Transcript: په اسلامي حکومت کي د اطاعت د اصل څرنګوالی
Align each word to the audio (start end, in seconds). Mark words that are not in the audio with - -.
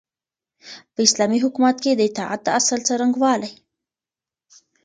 په 0.93 0.99
اسلامي 1.07 1.39
حکومت 1.45 1.75
کي 1.83 1.91
د 1.95 2.01
اطاعت 2.09 2.39
د 2.43 2.47
اصل 2.59 2.79
څرنګوالی 2.87 3.51